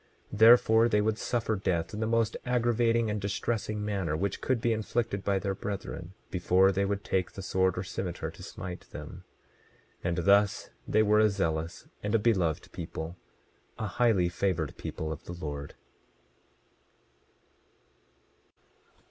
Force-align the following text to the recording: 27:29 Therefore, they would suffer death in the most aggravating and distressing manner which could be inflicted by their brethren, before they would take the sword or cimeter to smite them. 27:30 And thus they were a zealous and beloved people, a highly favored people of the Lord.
27:29 0.31 0.39
Therefore, 0.39 0.89
they 0.89 1.01
would 1.01 1.17
suffer 1.19 1.55
death 1.55 1.93
in 1.93 1.99
the 1.99 2.07
most 2.07 2.35
aggravating 2.43 3.11
and 3.11 3.21
distressing 3.21 3.85
manner 3.85 4.17
which 4.17 4.41
could 4.41 4.59
be 4.59 4.73
inflicted 4.73 5.23
by 5.23 5.37
their 5.37 5.53
brethren, 5.53 6.15
before 6.31 6.71
they 6.71 6.83
would 6.85 7.03
take 7.03 7.31
the 7.33 7.43
sword 7.43 7.77
or 7.77 7.83
cimeter 7.83 8.31
to 8.33 8.41
smite 8.41 8.89
them. 8.89 9.23
27:30 10.03 10.09
And 10.09 10.17
thus 10.25 10.69
they 10.87 11.03
were 11.03 11.19
a 11.19 11.29
zealous 11.29 11.87
and 12.01 12.23
beloved 12.23 12.71
people, 12.71 13.15
a 13.77 13.85
highly 13.85 14.27
favored 14.27 14.75
people 14.75 15.11
of 15.11 15.23
the 15.25 15.33
Lord. 15.33 15.75